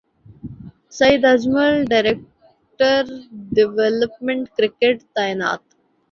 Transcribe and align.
سعید 0.97 1.23
Ajmal 1.33 1.73
director 1.89 3.01
development 3.55 4.43
cricket 4.57 4.97
تعینات 5.15 5.61